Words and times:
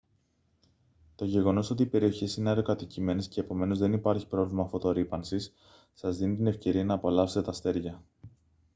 το 1.15 1.25
γεγονός 1.25 1.69
ότι 1.69 1.83
οι 1.83 1.89
περιοχές 1.89 2.35
είναι 2.35 2.49
αραιοκατοικημένες 2.49 3.27
κι 3.27 3.39
επομένως 3.39 3.77
δεν 3.79 3.93
υπάρχει 3.93 4.27
πρόβλημα 4.27 4.65
φωτορρύπανσης 4.65 5.53
σας 5.93 6.17
δίνει 6.17 6.35
την 6.35 6.47
ευκαιρία 6.47 6.85
να 6.85 6.93
απολαύσετε 6.93 7.45
τα 7.45 7.51
αστέρια 7.51 8.03